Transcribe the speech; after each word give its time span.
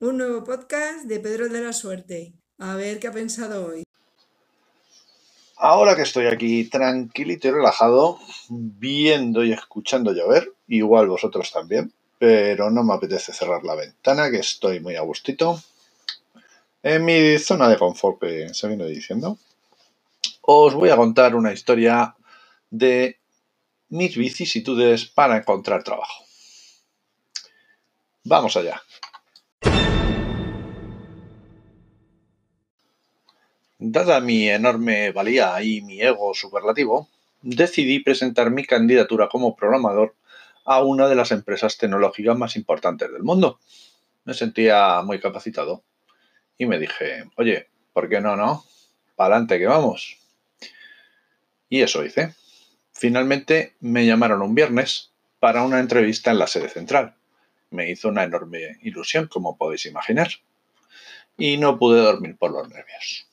Un 0.00 0.16
nuevo 0.16 0.44
podcast 0.44 1.06
de 1.06 1.18
Pedro 1.18 1.48
de 1.48 1.60
la 1.60 1.72
Suerte. 1.72 2.32
A 2.58 2.76
ver 2.76 3.00
qué 3.00 3.08
ha 3.08 3.12
pensado 3.12 3.66
hoy. 3.66 3.82
Ahora 5.56 5.96
que 5.96 6.02
estoy 6.02 6.26
aquí 6.26 6.66
tranquilito 6.66 7.48
y 7.48 7.50
relajado, 7.50 8.20
viendo 8.48 9.42
y 9.42 9.52
escuchando 9.52 10.12
llover, 10.12 10.52
igual 10.68 11.08
vosotros 11.08 11.50
también, 11.50 11.92
pero 12.16 12.70
no 12.70 12.84
me 12.84 12.94
apetece 12.94 13.32
cerrar 13.32 13.64
la 13.64 13.74
ventana, 13.74 14.30
que 14.30 14.38
estoy 14.38 14.78
muy 14.78 14.94
a 14.94 15.00
gustito. 15.00 15.60
En 16.84 17.04
mi 17.04 17.36
zona 17.40 17.68
de 17.68 17.76
confort, 17.76 18.20
que 18.20 18.54
se 18.54 18.68
viene 18.68 18.86
diciendo, 18.86 19.36
os 20.42 20.74
voy 20.74 20.90
a 20.90 20.96
contar 20.96 21.34
una 21.34 21.52
historia 21.52 22.14
de 22.70 23.18
mis 23.88 24.16
vicisitudes 24.16 25.06
para 25.06 25.38
encontrar 25.38 25.82
trabajo. 25.82 26.22
Vamos 28.22 28.56
allá. 28.56 28.80
Dada 33.90 34.20
mi 34.20 34.50
enorme 34.50 35.12
valía 35.12 35.62
y 35.62 35.80
mi 35.80 35.98
ego 36.02 36.34
superlativo, 36.34 37.08
decidí 37.40 38.00
presentar 38.00 38.50
mi 38.50 38.66
candidatura 38.66 39.30
como 39.30 39.56
programador 39.56 40.14
a 40.66 40.82
una 40.82 41.08
de 41.08 41.14
las 41.14 41.32
empresas 41.32 41.78
tecnológicas 41.78 42.36
más 42.36 42.54
importantes 42.56 43.10
del 43.10 43.22
mundo. 43.22 43.58
Me 44.24 44.34
sentía 44.34 45.00
muy 45.00 45.18
capacitado 45.20 45.84
y 46.58 46.66
me 46.66 46.78
dije, 46.78 47.24
oye, 47.36 47.68
¿por 47.94 48.10
qué 48.10 48.20
no, 48.20 48.36
no? 48.36 48.62
Pa'lante 49.16 49.58
que 49.58 49.66
vamos. 49.66 50.18
Y 51.70 51.80
eso 51.80 52.04
hice. 52.04 52.34
Finalmente 52.92 53.74
me 53.80 54.04
llamaron 54.04 54.42
un 54.42 54.54
viernes 54.54 55.12
para 55.40 55.62
una 55.62 55.80
entrevista 55.80 56.30
en 56.30 56.40
la 56.40 56.46
sede 56.46 56.68
central. 56.68 57.14
Me 57.70 57.90
hizo 57.90 58.10
una 58.10 58.24
enorme 58.24 58.76
ilusión, 58.82 59.28
como 59.28 59.56
podéis 59.56 59.86
imaginar. 59.86 60.28
Y 61.38 61.56
no 61.56 61.78
pude 61.78 62.02
dormir 62.02 62.36
por 62.36 62.50
los 62.50 62.68
nervios. 62.68 63.27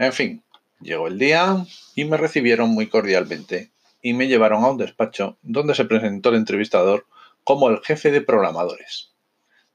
En 0.00 0.14
fin, 0.14 0.42
llegó 0.80 1.08
el 1.08 1.18
día 1.18 1.62
y 1.94 2.06
me 2.06 2.16
recibieron 2.16 2.70
muy 2.70 2.88
cordialmente 2.88 3.70
y 4.00 4.14
me 4.14 4.28
llevaron 4.28 4.64
a 4.64 4.70
un 4.70 4.78
despacho 4.78 5.36
donde 5.42 5.74
se 5.74 5.84
presentó 5.84 6.30
el 6.30 6.36
entrevistador 6.36 7.04
como 7.44 7.68
el 7.68 7.80
jefe 7.82 8.10
de 8.10 8.22
programadores. 8.22 9.12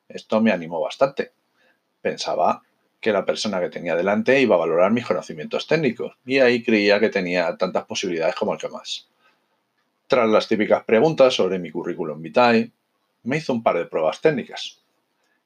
Esto 0.09 0.41
me 0.41 0.51
animó 0.51 0.81
bastante. 0.81 1.31
Pensaba 2.01 2.63
que 2.99 3.11
la 3.11 3.23
persona 3.23 3.59
que 3.59 3.69
tenía 3.69 3.95
delante 3.95 4.41
iba 4.41 4.55
a 4.55 4.57
valorar 4.57 4.91
mis 4.91 5.05
conocimientos 5.05 5.67
técnicos 5.67 6.17
y 6.25 6.39
ahí 6.39 6.63
creía 6.63 6.99
que 6.99 7.09
tenía 7.09 7.55
tantas 7.55 7.85
posibilidades 7.85 8.33
como 8.33 8.53
el 8.53 8.59
que 8.59 8.69
más. 8.69 9.07
Tras 10.07 10.27
las 10.27 10.47
típicas 10.47 10.85
preguntas 10.85 11.35
sobre 11.35 11.59
mi 11.59 11.69
currículum 11.69 12.19
vitae, 12.19 12.71
me 13.21 13.37
hizo 13.37 13.53
un 13.53 13.61
par 13.61 13.77
de 13.77 13.85
pruebas 13.85 14.21
técnicas, 14.21 14.81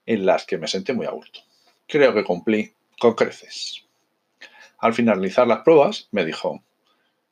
en 0.05 0.25
las 0.25 0.45
que 0.45 0.57
me 0.57 0.69
sentí 0.69 0.93
muy 0.93 1.05
a 1.05 1.11
gusto. 1.11 1.41
Creo 1.85 2.13
que 2.13 2.23
cumplí 2.23 2.71
con 2.97 3.13
creces. 3.13 3.88
Al 4.79 4.93
finalizar 4.93 5.47
las 5.47 5.61
pruebas, 5.61 6.07
me 6.11 6.25
dijo, 6.25 6.63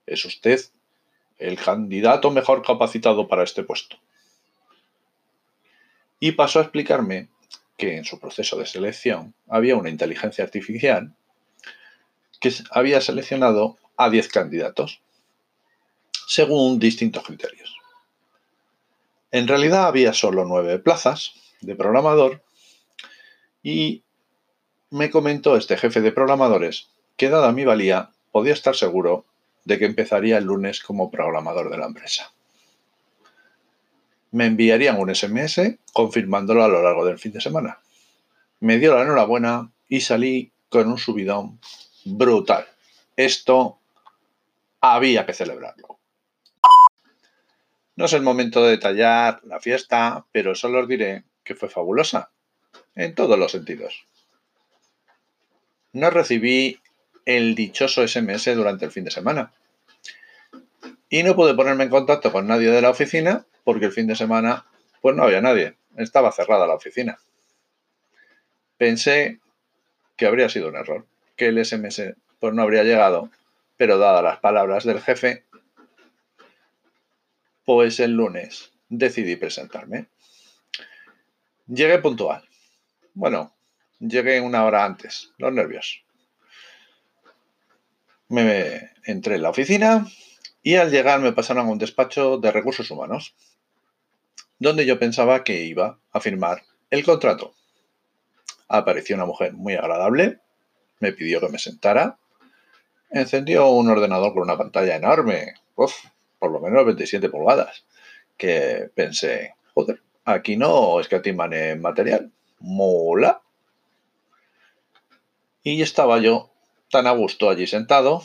es 0.06 0.26
usted 0.26 0.60
el 1.38 1.58
candidato 1.58 2.32
mejor 2.32 2.62
capacitado 2.62 3.28
para 3.28 3.44
este 3.44 3.64
puesto. 3.64 3.98
Y 6.20 6.34
pasó 6.34 6.60
a 6.60 6.64
explicarme 6.64 7.30
que 7.78 7.96
en 7.96 8.06
su 8.06 8.20
proceso 8.20 8.58
de 8.58 8.66
selección 8.66 9.36
había 9.48 9.76
una 9.76 9.90
inteligencia 9.90 10.44
artificial 10.44 11.14
que 12.40 12.52
había 12.72 13.02
seleccionado 13.02 13.78
a 13.96 14.10
10 14.10 14.28
candidatos 14.30 15.02
según 16.28 16.80
distintos 16.80 17.24
criterios. 17.24 17.76
En 19.32 19.48
realidad 19.48 19.86
había 19.86 20.14
solo 20.14 20.46
9 20.46 20.80
plazas 20.80 21.34
de 21.62 21.76
programador 21.76 22.44
y 23.62 24.04
me 24.90 25.10
comentó 25.10 25.56
este 25.56 25.78
jefe 25.78 26.02
de 26.02 26.12
programadores 26.12 26.90
que 27.18 27.30
dada 27.30 27.52
mi 27.52 27.66
valía, 27.66 28.12
podía 28.32 28.54
estar 28.54 28.76
seguro 28.76 29.26
de 29.66 29.80
que 29.80 29.86
empezaría 29.86 30.38
el 30.38 30.46
lunes 30.46 30.82
como 30.82 31.12
programador 31.12 31.70
de 31.70 31.78
la 31.78 31.88
empresa. 31.88 32.32
Me 34.32 34.46
enviarían 34.46 35.00
un 35.00 35.14
SMS 35.14 35.60
confirmándolo 35.94 36.64
a 36.64 36.68
lo 36.68 36.82
largo 36.82 37.06
del 37.06 37.18
fin 37.18 37.34
de 37.34 37.42
semana. 37.42 37.80
Me 38.60 38.78
dio 38.78 38.96
la 38.96 39.04
enhorabuena 39.04 39.72
y 39.90 40.02
salí 40.02 40.52
con 40.70 40.88
un 40.88 40.98
subidón 40.98 41.60
brutal. 42.06 42.68
Esto 43.16 43.80
había 44.80 45.26
que 45.26 45.34
celebrarlo. 45.34 45.98
No 47.96 48.06
es 48.06 48.14
el 48.14 48.22
momento 48.22 48.64
de 48.64 48.72
detallar 48.72 49.42
la 49.44 49.60
fiesta, 49.60 50.26
pero 50.32 50.54
solo 50.54 50.82
os 50.82 50.88
diré 50.88 51.24
que 51.44 51.56
fue 51.56 51.68
fabulosa, 51.68 52.30
en 52.96 53.16
todos 53.16 53.40
los 53.40 53.52
sentidos. 53.52 54.06
No 55.94 56.12
recibí 56.12 56.80
el 57.28 57.56
dichoso 57.56 58.08
SMS 58.08 58.56
durante 58.56 58.86
el 58.86 58.92
fin 58.92 59.04
de 59.04 59.12
semana. 59.12 59.52
Y 61.10 61.24
no 61.24 61.36
pude 61.36 61.54
ponerme 61.56 61.84
en 61.84 61.90
contacto 61.90 62.32
con 62.32 62.48
nadie 62.48 62.72
de 62.72 62.82
la 62.82 62.90
oficina 62.90 63.46
porque 63.66 63.88
el 63.88 63.92
fin 63.92 64.08
de 64.08 64.16
semana 64.16 64.66
pues 65.02 65.14
no 65.14 65.24
había 65.24 65.42
nadie, 65.42 65.76
estaba 65.98 66.32
cerrada 66.32 66.66
la 66.66 66.76
oficina. 66.76 67.20
Pensé 68.78 69.42
que 70.16 70.26
habría 70.26 70.48
sido 70.48 70.70
un 70.70 70.78
error, 70.78 71.06
que 71.36 71.48
el 71.48 71.64
SMS 71.64 72.16
pues 72.40 72.54
no 72.54 72.62
habría 72.62 72.86
llegado, 72.86 73.30
pero 73.76 73.98
dadas 73.98 74.24
las 74.24 74.40
palabras 74.40 74.86
del 74.86 75.02
jefe, 75.02 75.44
pues 77.66 78.00
el 78.00 78.12
lunes 78.12 78.72
decidí 78.88 79.36
presentarme. 79.36 80.08
Llegué 81.68 82.00
puntual. 82.00 82.48
Bueno, 83.14 83.54
llegué 84.00 84.40
una 84.40 84.64
hora 84.64 84.86
antes, 84.86 85.34
los 85.38 85.52
nervios 85.52 86.07
me 88.30 88.92
entré 89.06 89.36
en 89.36 89.42
la 89.42 89.50
oficina 89.50 90.08
y 90.62 90.76
al 90.76 90.92
llegar 90.92 91.20
me 91.20 91.34
pasaron 91.34 91.68
a 91.68 91.72
un 91.72 91.78
despacho 91.78 92.38
de 92.38 92.52
recursos 92.52 92.92
humanos, 92.92 93.36
donde 94.60 94.86
yo 94.86 95.00
pensaba 95.00 95.44
que 95.44 95.64
iba 95.64 96.00
a 96.12 96.20
firmar 96.20 96.64
el 96.90 97.04
contrato. 97.04 97.54
Apareció 98.68 99.16
una 99.16 99.26
mujer 99.26 99.54
muy 99.54 99.76
agradable, 99.76 100.40
me 101.00 101.14
pidió 101.14 101.40
que 101.40 101.50
me 101.50 101.60
sentara, 101.60 102.18
encendió 103.10 103.70
un 103.70 103.90
ordenador 103.90 104.34
con 104.34 104.44
una 104.44 104.58
pantalla 104.58 104.96
enorme, 104.96 105.54
por 105.76 106.52
lo 106.52 106.60
menos 106.60 106.86
27 106.86 107.30
pulgadas, 107.30 107.86
que 108.36 108.90
pensé, 108.94 109.54
joder, 109.74 110.02
aquí 110.26 110.58
no 110.58 111.00
escatiman 111.00 111.54
en 111.54 111.82
material, 111.82 112.32
mola. 112.60 113.42
Y 115.64 115.82
estaba 115.82 116.20
yo 116.20 116.52
tan 116.90 117.08
a 117.08 117.12
gusto 117.12 117.50
allí 117.50 117.68
sentado 117.68 118.24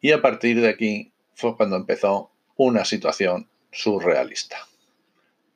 y 0.00 0.12
a 0.12 0.22
partir 0.22 0.60
de 0.60 0.68
aquí 0.68 1.12
fue 1.34 1.56
cuando 1.56 1.76
empezó 1.76 2.30
una 2.56 2.84
situación 2.84 3.48
surrealista, 3.72 4.66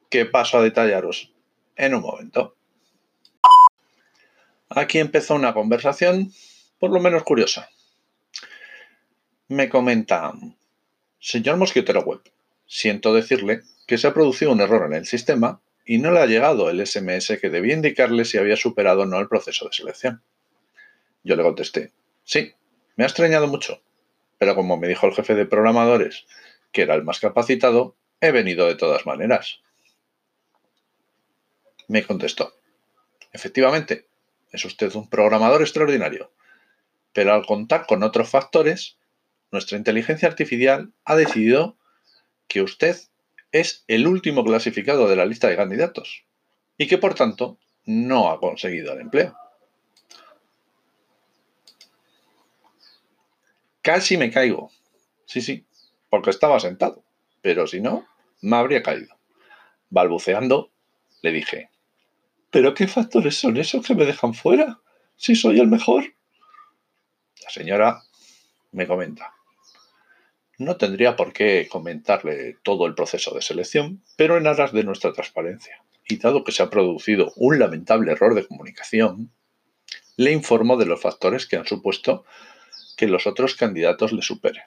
que 0.09 0.26
paso 0.26 0.59
a 0.59 0.62
detallaros 0.62 1.32
en 1.76 1.94
un 1.94 2.03
momento. 2.03 2.56
Aquí 4.69 4.98
empezó 4.98 5.34
una 5.34 5.54
conversación 5.54 6.32
por 6.78 6.91
lo 6.91 7.00
menos 7.00 7.22
curiosa. 7.22 7.71
Me 9.48 9.69
comenta, 9.69 10.32
señor 11.19 11.56
Mosquitero 11.56 12.03
Web, 12.03 12.21
siento 12.66 13.12
decirle 13.12 13.62
que 13.87 13.98
se 13.98 14.06
ha 14.06 14.15
producido 14.15 14.53
un 14.53 14.60
error 14.60 14.87
en 14.87 14.94
el 14.94 15.06
sistema 15.06 15.60
y 15.84 15.98
no 15.98 16.12
le 16.12 16.21
ha 16.21 16.27
llegado 16.27 16.71
el 16.71 16.87
SMS 16.87 17.38
que 17.41 17.50
debía 17.50 17.75
indicarle 17.75 18.25
si 18.25 18.38
había 18.38 18.56
superado 18.56 19.03
o 19.03 19.06
no 19.06 19.19
el 19.19 19.28
proceso 19.28 19.66
de 19.66 19.72
selección. 19.72 20.22
Yo 21.25 21.37
le 21.37 21.42
contesté, 21.42 21.92
Sí, 22.30 22.54
me 22.94 23.02
ha 23.02 23.08
extrañado 23.08 23.48
mucho, 23.48 23.82
pero 24.38 24.54
como 24.54 24.76
me 24.76 24.86
dijo 24.86 25.04
el 25.04 25.14
jefe 25.14 25.34
de 25.34 25.46
programadores 25.46 26.26
que 26.70 26.82
era 26.82 26.94
el 26.94 27.02
más 27.02 27.18
capacitado, 27.18 27.96
he 28.20 28.30
venido 28.30 28.68
de 28.68 28.76
todas 28.76 29.04
maneras. 29.04 29.62
Me 31.88 32.06
contestó, 32.06 32.54
efectivamente, 33.32 34.06
es 34.53 34.65
usted 34.65 34.94
un 34.94 35.10
programador 35.10 35.60
extraordinario, 35.62 36.30
pero 37.12 37.34
al 37.34 37.44
contar 37.44 37.84
con 37.86 38.04
otros 38.04 38.28
factores, 38.28 38.97
nuestra 39.50 39.76
inteligencia 39.76 40.28
artificial 40.28 40.92
ha 41.04 41.16
decidido 41.16 41.78
que 42.47 42.62
usted 42.62 42.97
es 43.50 43.83
el 43.88 44.06
último 44.06 44.44
clasificado 44.44 45.09
de 45.09 45.16
la 45.16 45.26
lista 45.26 45.48
de 45.48 45.56
candidatos 45.56 46.26
y 46.78 46.86
que 46.86 46.97
por 46.97 47.15
tanto 47.15 47.59
no 47.86 48.30
ha 48.30 48.38
conseguido 48.38 48.92
el 48.92 49.00
empleo. 49.00 49.36
Casi 53.82 54.16
me 54.16 54.30
caigo. 54.30 54.71
Sí, 55.27 55.41
sí, 55.41 55.66
porque 56.09 56.30
estaba 56.30 56.60
sentado. 56.60 57.04
Pero 57.42 57.66
si 57.66 57.80
no, 57.80 58.06
me 58.42 58.56
habría 58.56 58.82
caído. 58.82 59.16
Balbuceando, 59.88 60.71
le 61.22 61.32
dije, 61.32 61.71
¿pero 62.50 62.74
qué 62.74 62.86
factores 62.86 63.36
son 63.36 63.56
esos 63.56 63.86
que 63.86 63.94
me 63.94 64.04
dejan 64.04 64.34
fuera? 64.34 64.80
Si 65.16 65.34
soy 65.34 65.60
el 65.60 65.66
mejor. 65.66 66.04
La 67.42 67.50
señora 67.50 68.03
me 68.72 68.86
comenta, 68.86 69.34
no 70.60 70.76
tendría 70.76 71.16
por 71.16 71.33
qué 71.33 71.68
comentarle 71.71 72.59
todo 72.62 72.86
el 72.86 72.94
proceso 72.94 73.34
de 73.34 73.41
selección, 73.41 74.03
pero 74.16 74.36
en 74.36 74.47
aras 74.47 74.72
de 74.72 74.84
nuestra 74.84 75.12
transparencia 75.15 75.83
y 76.06 76.18
dado 76.18 76.44
que 76.44 76.53
se 76.53 76.62
ha 76.62 76.68
producido 76.68 77.33
un 77.36 77.59
lamentable 77.59 78.12
error 78.12 78.34
de 78.34 78.47
comunicación, 78.47 79.33
le 80.16 80.33
informo 80.33 80.76
de 80.76 80.84
los 80.84 81.00
factores 81.00 81.47
que 81.47 81.56
han 81.56 81.66
supuesto 81.66 82.26
que 83.00 83.08
los 83.08 83.26
otros 83.26 83.54
candidatos 83.54 84.12
le 84.12 84.20
superen. 84.20 84.64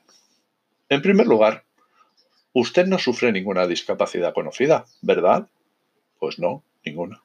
En 0.90 1.04
primer 1.04 1.28
lugar, 1.28 1.66
usted 2.52 2.88
no 2.88 2.98
sufre 2.98 3.32
ninguna 3.32 3.68
discapacidad 3.68 4.34
conocida, 4.34 4.88
¿verdad? 5.04 5.50
Pues 6.18 6.40
no, 6.40 6.64
ninguna. 6.84 7.22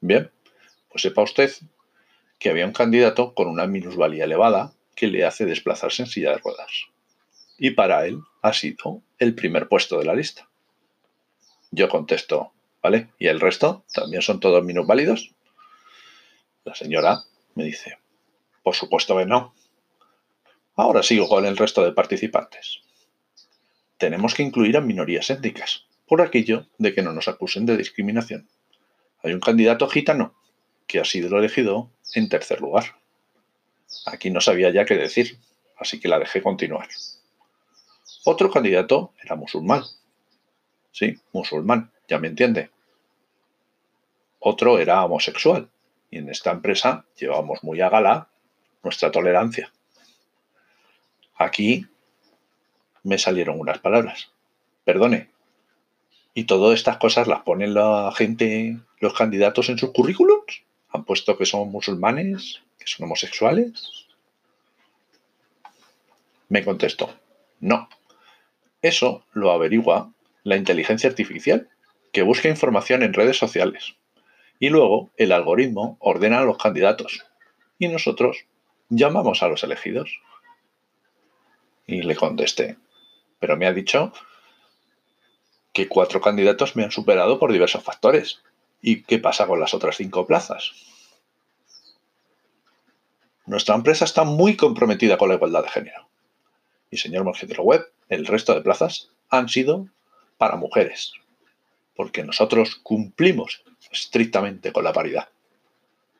Bien, 0.00 0.32
pues 0.90 1.02
sepa 1.02 1.22
usted 1.22 1.52
que 2.40 2.50
había 2.50 2.66
un 2.66 2.72
candidato 2.72 3.34
con 3.34 3.46
una 3.46 3.68
minusvalía 3.68 4.24
elevada 4.24 4.72
que 4.96 5.06
le 5.06 5.24
hace 5.24 5.44
desplazarse 5.44 6.02
en 6.02 6.08
silla 6.08 6.32
de 6.32 6.38
ruedas. 6.38 6.86
Y 7.56 7.70
para 7.70 8.04
él 8.04 8.18
ha 8.42 8.52
sido 8.52 9.00
el 9.20 9.36
primer 9.36 9.68
puesto 9.68 9.96
de 10.00 10.06
la 10.06 10.16
lista. 10.16 10.48
Yo 11.70 11.88
contesto, 11.88 12.52
¿vale? 12.82 13.10
¿Y 13.16 13.28
el 13.28 13.38
resto? 13.38 13.84
¿También 13.94 14.22
son 14.22 14.40
todos 14.40 14.64
minusválidos? 14.64 15.36
La 16.64 16.74
señora 16.74 17.22
me 17.54 17.62
dice, 17.62 17.98
por 18.64 18.74
supuesto 18.74 19.16
que 19.16 19.24
no. 19.24 19.54
Ahora 20.74 21.02
sigo 21.02 21.28
con 21.28 21.44
el 21.44 21.56
resto 21.56 21.84
de 21.84 21.92
participantes. 21.92 22.80
Tenemos 23.98 24.34
que 24.34 24.42
incluir 24.42 24.76
a 24.76 24.80
minorías 24.80 25.28
étnicas, 25.28 25.86
por 26.06 26.22
aquello 26.22 26.66
de 26.78 26.94
que 26.94 27.02
no 27.02 27.12
nos 27.12 27.28
acusen 27.28 27.66
de 27.66 27.76
discriminación. 27.76 28.48
Hay 29.22 29.34
un 29.34 29.40
candidato 29.40 29.86
gitano 29.88 30.34
que 30.86 30.98
ha 30.98 31.04
sido 31.04 31.38
elegido 31.38 31.90
en 32.14 32.28
tercer 32.28 32.60
lugar. 32.60 32.96
Aquí 34.06 34.30
no 34.30 34.40
sabía 34.40 34.70
ya 34.70 34.84
qué 34.84 34.96
decir, 34.96 35.38
así 35.76 36.00
que 36.00 36.08
la 36.08 36.18
dejé 36.18 36.42
continuar. 36.42 36.88
Otro 38.24 38.50
candidato 38.50 39.12
era 39.22 39.36
musulmán. 39.36 39.82
Sí, 40.90 41.16
musulmán, 41.32 41.92
ya 42.08 42.18
me 42.18 42.28
entiende. 42.28 42.70
Otro 44.38 44.78
era 44.78 45.04
homosexual. 45.04 45.70
Y 46.10 46.18
en 46.18 46.28
esta 46.28 46.50
empresa 46.50 47.06
llevamos 47.16 47.62
muy 47.62 47.80
a 47.80 47.88
gala 47.88 48.28
nuestra 48.82 49.10
tolerancia. 49.10 49.72
Aquí 51.42 51.88
me 53.02 53.18
salieron 53.18 53.58
unas 53.58 53.80
palabras. 53.80 54.30
Perdone. 54.84 55.28
¿Y 56.34 56.44
todas 56.44 56.78
estas 56.78 56.98
cosas 56.98 57.26
las 57.26 57.40
ponen 57.40 57.74
la 57.74 58.12
gente, 58.16 58.78
los 59.00 59.12
candidatos 59.12 59.68
en 59.68 59.76
sus 59.76 59.90
currículums? 59.90 60.62
¿Han 60.90 61.04
puesto 61.04 61.36
que 61.36 61.44
son 61.44 61.68
musulmanes? 61.72 62.62
¿Que 62.78 62.86
son 62.86 63.06
homosexuales? 63.06 64.06
Me 66.48 66.64
contestó, 66.64 67.12
no. 67.58 67.88
Eso 68.80 69.24
lo 69.32 69.50
averigua 69.50 70.12
la 70.44 70.56
inteligencia 70.56 71.10
artificial, 71.10 71.68
que 72.12 72.22
busca 72.22 72.48
información 72.48 73.02
en 73.02 73.14
redes 73.14 73.36
sociales. 73.36 73.96
Y 74.60 74.68
luego 74.68 75.10
el 75.16 75.32
algoritmo 75.32 75.96
ordena 75.98 76.38
a 76.38 76.44
los 76.44 76.58
candidatos. 76.58 77.26
Y 77.80 77.88
nosotros 77.88 78.44
llamamos 78.90 79.42
a 79.42 79.48
los 79.48 79.64
elegidos. 79.64 80.20
Y 81.92 82.00
le 82.00 82.16
contesté, 82.16 82.78
pero 83.38 83.58
me 83.58 83.66
ha 83.66 83.72
dicho 83.74 84.14
que 85.74 85.88
cuatro 85.88 86.22
candidatos 86.22 86.74
me 86.74 86.84
han 86.84 86.90
superado 86.90 87.38
por 87.38 87.52
diversos 87.52 87.84
factores. 87.84 88.40
¿Y 88.80 89.02
qué 89.02 89.18
pasa 89.18 89.46
con 89.46 89.60
las 89.60 89.74
otras 89.74 89.98
cinco 89.98 90.26
plazas? 90.26 90.72
Nuestra 93.44 93.74
empresa 93.74 94.06
está 94.06 94.24
muy 94.24 94.56
comprometida 94.56 95.18
con 95.18 95.28
la 95.28 95.34
igualdad 95.34 95.64
de 95.64 95.68
género. 95.68 96.08
Y 96.90 96.96
señor 96.96 97.24
Mosquetero 97.24 97.62
Web, 97.62 97.84
el 98.08 98.24
resto 98.24 98.54
de 98.54 98.62
plazas 98.62 99.10
han 99.28 99.50
sido 99.50 99.86
para 100.38 100.56
mujeres, 100.56 101.12
porque 101.94 102.24
nosotros 102.24 102.76
cumplimos 102.76 103.64
estrictamente 103.90 104.72
con 104.72 104.84
la 104.84 104.94
paridad. 104.94 105.28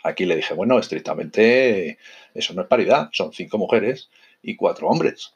Aquí 0.02 0.26
le 0.26 0.36
dije, 0.36 0.52
bueno, 0.52 0.78
estrictamente 0.78 1.96
eso 2.34 2.52
no 2.52 2.60
es 2.60 2.68
paridad, 2.68 3.08
son 3.12 3.32
cinco 3.32 3.56
mujeres 3.56 4.10
y 4.42 4.54
cuatro 4.54 4.88
hombres. 4.88 5.32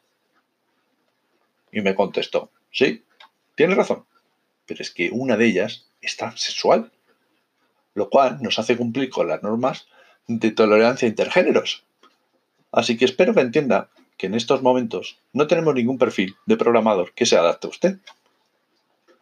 Y 1.71 1.81
me 1.81 1.95
contestó, 1.95 2.51
sí, 2.71 3.03
tiene 3.55 3.75
razón, 3.75 4.05
pero 4.65 4.81
es 4.81 4.91
que 4.91 5.09
una 5.11 5.37
de 5.37 5.45
ellas 5.45 5.87
es 6.01 6.17
transexual, 6.17 6.91
lo 7.93 8.09
cual 8.09 8.39
nos 8.41 8.59
hace 8.59 8.77
cumplir 8.77 9.09
con 9.09 9.27
las 9.27 9.43
normas 9.43 9.87
de 10.27 10.51
tolerancia 10.51 11.07
intergéneros. 11.07 11.83
Así 12.71 12.97
que 12.97 13.05
espero 13.05 13.33
que 13.33 13.41
entienda 13.41 13.89
que 14.17 14.27
en 14.27 14.35
estos 14.35 14.61
momentos 14.61 15.19
no 15.33 15.47
tenemos 15.47 15.73
ningún 15.73 15.97
perfil 15.97 16.35
de 16.45 16.57
programador 16.57 17.13
que 17.13 17.25
se 17.25 17.37
adapte 17.37 17.67
a 17.67 17.69
usted. 17.69 17.97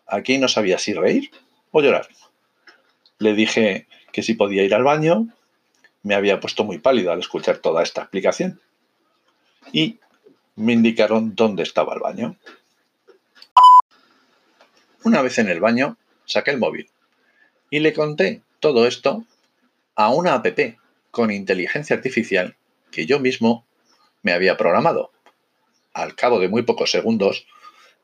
Aquí 0.08 0.38
no 0.38 0.48
sabía 0.48 0.80
si 0.80 0.94
reír 0.94 1.32
o 1.72 1.82
llorar. 1.82 2.08
Le 3.20 3.34
dije 3.34 3.88
que 4.12 4.24
si 4.24 4.34
podía 4.34 4.64
ir 4.64 4.74
al 4.74 4.84
baño, 4.84 5.28
me 6.04 6.16
había 6.16 6.40
puesto 6.40 6.64
muy 6.64 6.80
pálido 6.80 7.12
al 7.12 7.20
escuchar 7.20 7.58
toda 7.58 7.84
esta 7.84 8.02
explicación. 8.02 8.62
Y 9.72 10.00
me 10.56 10.74
indicaron 10.74 11.36
dónde 11.36 11.64
estaba 11.64 11.94
el 11.94 12.00
baño. 12.00 12.36
Una 15.04 15.22
vez 15.22 15.38
en 15.38 15.50
el 15.50 15.60
baño, 15.60 15.98
saqué 16.26 16.52
el 16.52 16.58
móvil 16.58 16.90
y 17.70 17.80
le 17.80 17.94
conté 17.94 18.42
todo 18.60 18.88
esto 18.88 19.26
a 19.96 20.10
una 20.10 20.34
app 20.34 20.48
con 21.12 21.32
inteligencia 21.32 21.96
artificial 21.96 22.56
que 22.92 23.06
yo 23.06 23.20
mismo 23.20 23.66
me 24.24 24.34
había 24.34 24.58
programado. 24.58 25.12
Al 25.94 26.16
cabo 26.16 26.40
de 26.40 26.50
muy 26.50 26.64
pocos 26.64 26.92
segundos, 26.92 27.46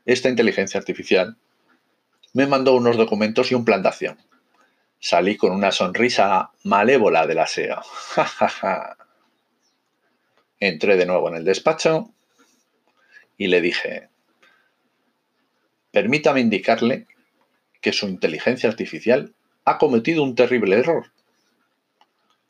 esta 0.06 0.30
inteligencia 0.30 0.80
artificial 0.80 1.38
me 2.34 2.48
mandó 2.48 2.76
unos 2.76 2.98
documentos 2.98 3.52
y 3.52 3.56
un 3.56 3.66
plan 3.66 3.82
de 3.82 3.90
acción. 3.90 4.18
Salí 5.00 5.36
con 5.36 5.52
una 5.52 5.72
sonrisa 5.72 6.52
malévola 6.64 7.26
de 7.26 7.36
la 7.36 7.48
SEO. 7.48 7.82
Entré 10.60 10.96
de 10.96 11.06
nuevo 11.06 11.28
en 11.30 11.36
el 11.36 11.44
despacho 11.44 12.14
y 13.42 13.48
le 13.48 13.60
dije, 13.60 14.10
permítame 15.90 16.42
indicarle 16.42 17.08
que 17.82 17.92
su 17.92 18.08
inteligencia 18.08 18.70
artificial 18.70 19.34
ha 19.66 19.80
cometido 19.80 20.22
un 20.22 20.36
terrible 20.36 20.78
error. 20.78 21.12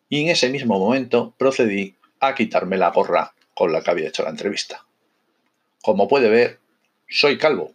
Y 0.10 0.24
en 0.24 0.28
ese 0.28 0.50
mismo 0.50 0.78
momento 0.80 1.34
procedí 1.38 1.96
a 2.20 2.36
quitarme 2.36 2.76
la 2.76 2.92
gorra 2.92 3.34
con 3.54 3.72
la 3.72 3.82
que 3.82 3.90
había 3.90 4.10
hecho 4.10 4.24
la 4.24 4.32
entrevista. 4.32 4.86
Como 5.82 6.10
puede 6.10 6.30
ver, 6.30 6.60
soy 7.08 7.38
calvo. 7.38 7.72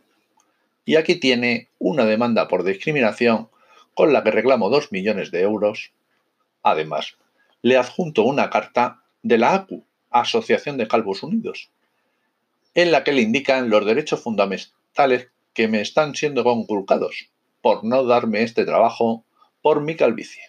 Y 0.85 0.97
aquí 0.97 1.15
tiene 1.15 1.71
una 1.79 2.05
demanda 2.05 2.49
por 2.49 2.65
discriminación 2.65 3.49
con 3.95 4.13
la 4.13 4.25
que 4.25 4.31
reclamo 4.31 4.69
2 4.69 4.93
millones 4.93 5.31
de 5.31 5.41
euros. 5.41 5.91
Además, 6.63 7.17
le 7.63 7.79
adjunto 7.79 8.25
una 8.25 8.51
carta 8.51 9.05
de 9.23 9.39
la 9.39 9.55
ACU, 9.55 9.87
Asociación 10.11 10.77
de 10.77 10.87
Calvos 10.87 11.23
Unidos, 11.23 11.71
en 12.77 12.93
la 12.93 13.05
que 13.05 13.13
le 13.13 13.23
indican 13.23 13.71
los 13.71 13.87
derechos 13.87 14.21
fundamentales 14.21 15.29
que 15.55 15.67
me 15.67 15.81
están 15.81 16.15
siendo 16.15 16.45
conculcados 16.45 17.31
por 17.63 17.83
no 17.85 18.05
darme 18.05 18.43
este 18.43 18.67
trabajo 18.67 19.25
por 19.63 19.81
mi 19.81 19.97
calvicie. 19.97 20.43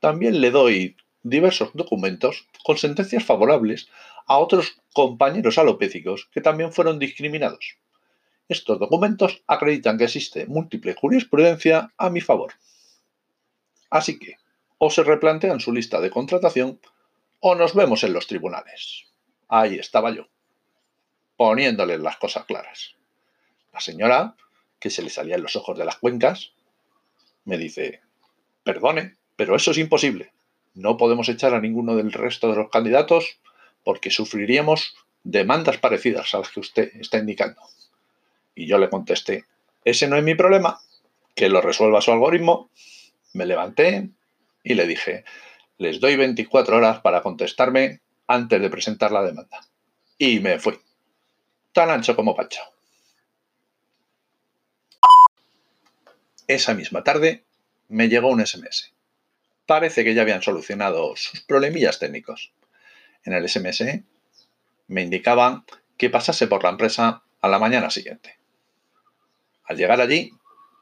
También 0.00 0.40
le 0.40 0.50
doy 0.50 0.96
diversos 1.22 1.68
documentos 1.74 2.48
con 2.64 2.78
sentencias 2.78 3.22
favorables 3.24 3.90
a 4.26 4.38
otros 4.38 4.80
compañeros 4.94 5.58
alopécicos 5.58 6.30
que 6.32 6.40
también 6.40 6.72
fueron 6.72 6.98
discriminados. 6.98 7.76
Estos 8.48 8.78
documentos 8.78 9.42
acreditan 9.46 9.98
que 9.98 10.04
existe 10.04 10.46
múltiple 10.46 10.94
jurisprudencia 10.94 11.92
a 11.98 12.08
mi 12.08 12.22
favor. 12.22 12.54
Así 13.90 14.18
que, 14.18 14.38
o 14.78 14.88
se 14.88 15.02
replantean 15.02 15.60
su 15.60 15.74
lista 15.74 16.00
de 16.00 16.08
contratación, 16.08 16.80
o 17.40 17.54
nos 17.54 17.74
vemos 17.74 18.02
en 18.02 18.14
los 18.14 18.26
tribunales. 18.26 19.04
Ahí 19.48 19.74
estaba 19.74 20.10
yo, 20.10 20.31
poniéndole 21.42 21.98
las 21.98 22.18
cosas 22.18 22.44
claras. 22.44 22.94
La 23.72 23.80
señora, 23.80 24.36
que 24.78 24.90
se 24.90 25.02
le 25.02 25.10
salían 25.10 25.42
los 25.42 25.56
ojos 25.56 25.76
de 25.76 25.84
las 25.84 25.96
cuencas, 25.96 26.52
me 27.44 27.58
dice, 27.58 28.00
perdone, 28.62 29.16
pero 29.34 29.56
eso 29.56 29.72
es 29.72 29.78
imposible. 29.78 30.30
No 30.74 30.96
podemos 30.96 31.28
echar 31.28 31.52
a 31.52 31.60
ninguno 31.60 31.96
del 31.96 32.12
resto 32.12 32.48
de 32.48 32.54
los 32.54 32.70
candidatos 32.70 33.40
porque 33.82 34.12
sufriríamos 34.12 34.94
demandas 35.24 35.78
parecidas 35.78 36.32
a 36.32 36.38
las 36.38 36.50
que 36.50 36.60
usted 36.60 36.92
está 37.00 37.18
indicando. 37.18 37.60
Y 38.54 38.68
yo 38.68 38.78
le 38.78 38.88
contesté, 38.88 39.44
ese 39.84 40.06
no 40.06 40.16
es 40.16 40.22
mi 40.22 40.36
problema, 40.36 40.78
que 41.34 41.48
lo 41.48 41.60
resuelva 41.60 42.02
su 42.02 42.12
algoritmo. 42.12 42.70
Me 43.32 43.46
levanté 43.46 44.10
y 44.62 44.74
le 44.74 44.86
dije, 44.86 45.24
les 45.76 45.98
doy 45.98 46.14
24 46.14 46.76
horas 46.76 47.00
para 47.00 47.20
contestarme 47.20 48.00
antes 48.28 48.62
de 48.62 48.70
presentar 48.70 49.10
la 49.10 49.24
demanda. 49.24 49.58
Y 50.18 50.38
me 50.38 50.60
fui, 50.60 50.78
tan 51.72 51.90
ancho 51.90 52.14
como 52.14 52.34
Pancho. 52.36 52.60
Esa 56.46 56.74
misma 56.74 57.02
tarde 57.02 57.44
me 57.88 58.08
llegó 58.08 58.28
un 58.28 58.44
SMS. 58.44 58.92
Parece 59.66 60.04
que 60.04 60.14
ya 60.14 60.22
habían 60.22 60.42
solucionado 60.42 61.16
sus 61.16 61.40
problemillas 61.42 61.98
técnicos. 61.98 62.52
En 63.24 63.32
el 63.32 63.48
SMS 63.48 63.84
me 64.88 65.02
indicaban 65.02 65.64
que 65.96 66.10
pasase 66.10 66.46
por 66.46 66.64
la 66.64 66.70
empresa 66.70 67.22
a 67.40 67.48
la 67.48 67.58
mañana 67.58 67.90
siguiente. 67.90 68.38
Al 69.64 69.76
llegar 69.76 70.00
allí, 70.00 70.32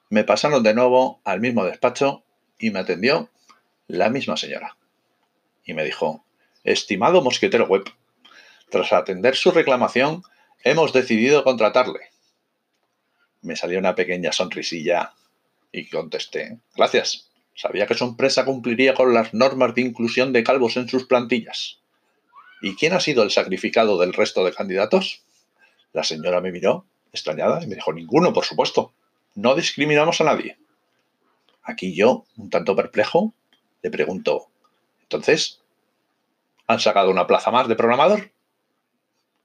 me 0.08 0.24
pasaron 0.24 0.62
de 0.62 0.74
nuevo 0.74 1.20
al 1.24 1.40
mismo 1.40 1.64
despacho 1.64 2.24
y 2.58 2.70
me 2.70 2.80
atendió 2.80 3.30
la 3.86 4.08
misma 4.08 4.36
señora. 4.36 4.76
Y 5.64 5.74
me 5.74 5.84
dijo, 5.84 6.24
estimado 6.64 7.22
mosquetero 7.22 7.66
web, 7.66 7.84
tras 8.70 8.92
atender 8.92 9.36
su 9.36 9.50
reclamación, 9.50 10.22
hemos 10.64 10.92
decidido 10.92 11.44
contratarle. 11.44 12.10
Me 13.42 13.56
salió 13.56 13.78
una 13.78 13.94
pequeña 13.94 14.32
sonrisilla 14.32 15.14
y 15.72 15.88
contesté, 15.88 16.58
gracias. 16.76 17.30
Sabía 17.54 17.86
que 17.86 17.94
su 17.94 18.04
empresa 18.04 18.44
cumpliría 18.44 18.94
con 18.94 19.12
las 19.12 19.34
normas 19.34 19.74
de 19.74 19.82
inclusión 19.82 20.32
de 20.32 20.44
calvos 20.44 20.76
en 20.76 20.88
sus 20.88 21.06
plantillas. 21.06 21.78
¿Y 22.62 22.74
quién 22.74 22.92
ha 22.92 23.00
sido 23.00 23.22
el 23.22 23.30
sacrificado 23.30 23.98
del 23.98 24.12
resto 24.12 24.44
de 24.44 24.52
candidatos? 24.52 25.22
La 25.92 26.04
señora 26.04 26.40
me 26.40 26.52
miró, 26.52 26.86
extrañada, 27.12 27.62
y 27.62 27.66
me 27.66 27.74
dijo, 27.74 27.92
ninguno, 27.92 28.32
por 28.32 28.44
supuesto. 28.44 28.92
No 29.34 29.54
discriminamos 29.54 30.20
a 30.20 30.24
nadie. 30.24 30.58
Aquí 31.62 31.94
yo, 31.94 32.24
un 32.36 32.50
tanto 32.50 32.76
perplejo, 32.76 33.34
le 33.82 33.90
pregunto, 33.90 34.48
entonces, 35.02 35.60
¿han 36.66 36.80
sacado 36.80 37.10
una 37.10 37.26
plaza 37.26 37.50
más 37.50 37.68
de 37.68 37.76
programador? 37.76 38.30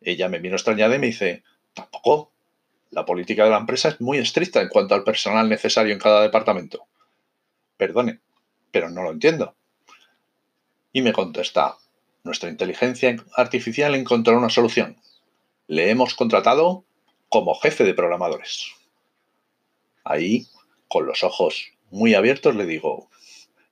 Ella 0.05 0.29
me 0.29 0.39
vino 0.39 0.55
extrañada 0.55 0.95
y 0.95 0.99
me 0.99 1.07
dice, 1.07 1.43
tampoco. 1.73 2.31
La 2.91 3.05
política 3.05 3.43
de 3.43 3.49
la 3.49 3.57
empresa 3.57 3.89
es 3.89 3.99
muy 3.99 4.19
estricta 4.19 4.61
en 4.61 4.69
cuanto 4.69 4.93
al 4.95 5.03
personal 5.03 5.49
necesario 5.49 5.91
en 5.91 5.99
cada 5.99 6.21
departamento. 6.21 6.85
Perdone, 7.75 8.21
pero 8.71 8.89
no 8.89 9.01
lo 9.03 9.11
entiendo. 9.11 9.55
Y 10.93 11.01
me 11.01 11.11
contesta, 11.11 11.75
nuestra 12.23 12.49
inteligencia 12.49 13.17
artificial 13.35 13.95
encontró 13.95 14.37
una 14.37 14.49
solución. 14.49 14.97
Le 15.67 15.89
hemos 15.89 16.13
contratado 16.13 16.85
como 17.27 17.55
jefe 17.55 17.83
de 17.83 17.95
programadores. 17.95 18.71
Ahí, 20.03 20.47
con 20.87 21.07
los 21.07 21.23
ojos 21.23 21.73
muy 21.89 22.13
abiertos, 22.13 22.55
le 22.55 22.65
digo, 22.65 23.09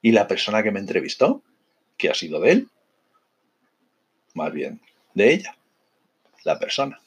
¿y 0.02 0.12
la 0.12 0.28
persona 0.28 0.64
que 0.64 0.72
me 0.72 0.80
entrevistó? 0.80 1.44
¿Qué 1.96 2.10
ha 2.10 2.16
sido 2.16 2.42
de 2.42 2.52
él? 2.52 2.68
Más 4.34 4.52
bien, 4.52 4.82
de 5.14 5.34
ella, 5.34 5.56
la 6.44 6.60
persona. 6.60 7.02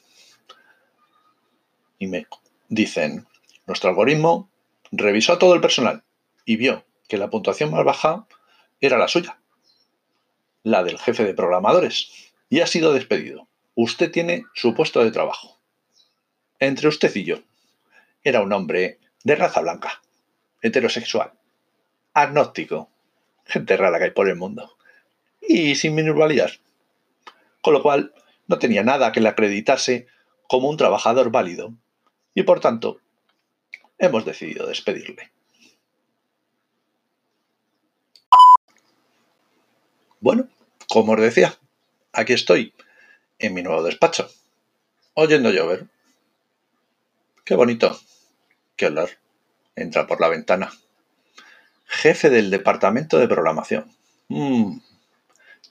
Y 1.99 2.07
me 2.07 2.27
dicen, 2.69 3.27
nuestro 3.65 3.89
algoritmo 3.89 4.49
revisó 4.91 5.33
a 5.33 5.39
todo 5.39 5.53
el 5.53 5.61
personal 5.61 6.03
y 6.45 6.57
vio 6.57 6.85
que 7.07 7.17
la 7.17 7.29
puntuación 7.29 7.71
más 7.71 7.83
baja 7.83 8.27
era 8.79 8.97
la 8.97 9.07
suya, 9.07 9.39
la 10.63 10.83
del 10.83 10.99
jefe 10.99 11.23
de 11.23 11.33
programadores, 11.33 12.31
y 12.49 12.61
ha 12.61 12.67
sido 12.67 12.93
despedido. 12.93 13.47
Usted 13.75 14.11
tiene 14.11 14.45
su 14.53 14.73
puesto 14.73 15.03
de 15.03 15.11
trabajo. 15.11 15.59
Entre 16.59 16.87
usted 16.87 17.13
y 17.15 17.23
yo. 17.23 17.39
Era 18.23 18.41
un 18.41 18.51
hombre 18.51 18.99
de 19.23 19.35
raza 19.35 19.61
blanca, 19.61 20.01
heterosexual, 20.61 21.33
agnóstico, 22.13 22.89
gente 23.45 23.77
rara 23.77 23.97
que 23.99 24.05
hay 24.05 24.11
por 24.11 24.27
el 24.27 24.35
mundo, 24.35 24.77
y 25.41 25.75
sin 25.75 25.95
minusvalías. 25.95 26.59
Con 27.61 27.73
lo 27.73 27.81
cual, 27.81 28.13
no 28.47 28.59
tenía 28.59 28.83
nada 28.83 29.11
que 29.11 29.21
le 29.21 29.29
acreditase 29.29 30.07
como 30.47 30.69
un 30.69 30.77
trabajador 30.77 31.31
válido, 31.31 31.73
y 32.33 32.43
por 32.43 32.59
tanto, 32.59 32.99
hemos 33.97 34.25
decidido 34.25 34.67
despedirle. 34.67 35.31
Bueno, 40.19 40.47
como 40.89 41.13
os 41.13 41.21
decía, 41.21 41.55
aquí 42.13 42.33
estoy, 42.33 42.73
en 43.39 43.53
mi 43.53 43.61
nuevo 43.61 43.83
despacho, 43.83 44.29
oyendo 45.13 45.51
llover. 45.51 45.87
Qué 47.43 47.55
bonito. 47.55 47.99
Qué 48.75 48.87
olor. 48.87 49.09
Entra 49.75 50.07
por 50.07 50.19
la 50.21 50.27
ventana. 50.27 50.71
Jefe 51.85 52.29
del 52.29 52.49
departamento 52.49 53.17
de 53.17 53.27
programación. 53.27 53.91
Mm. 54.27 54.79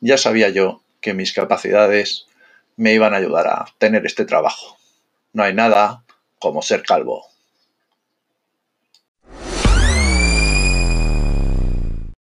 Ya 0.01 0.17
sabía 0.17 0.49
yo 0.49 0.83
que 1.01 1.15
mis 1.15 1.33
capacidades 1.33 2.27
me 2.77 2.95
iban 2.95 3.15
a 3.15 3.19
ayudar 3.19 3.47
a 3.49 3.67
tener 3.79 4.05
este 4.07 4.25
trabajo. 4.25 4.79
No 5.33 5.43
hay 5.43 5.55
nada 5.55 6.05
como 6.39 6.63
ser 6.63 6.83
calvo. 6.83 7.25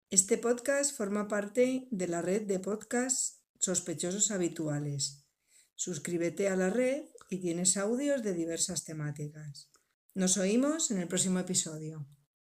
Este 0.10 0.38
podcast 0.38 0.96
forma 0.96 1.28
parte 1.28 1.88
de 1.90 2.08
la 2.08 2.22
red 2.22 2.44
de 2.44 2.60
podcasts 2.60 3.42
sospechosos 3.58 4.30
habituales. 4.30 5.26
Suscríbete 5.76 6.50
a 6.50 6.56
la 6.56 6.70
red 6.70 7.06
y 7.30 7.40
tienes 7.40 7.78
audios 7.78 8.22
de 8.22 8.34
diversas 8.34 8.84
temáticas. 8.84 9.72
Nos 10.14 10.38
oímos 10.38 10.92
en 10.92 11.00
el 11.00 11.08
próximo 11.08 11.40
episodio. 11.40 12.06